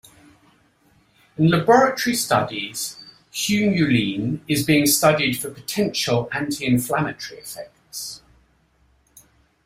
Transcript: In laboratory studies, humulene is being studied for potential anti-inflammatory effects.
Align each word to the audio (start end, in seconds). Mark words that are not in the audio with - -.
In 1.37 1.49
laboratory 1.51 2.15
studies, 2.15 2.95
humulene 3.31 4.39
is 4.47 4.63
being 4.65 4.87
studied 4.87 5.37
for 5.39 5.51
potential 5.51 6.27
anti-inflammatory 6.31 7.41
effects. 7.41 8.23